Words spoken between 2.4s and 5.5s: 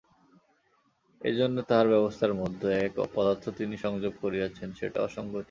মধ্যে একটা পদার্থ তিনি সংযোগ করিয়াছেন, সেটা অসংগতি।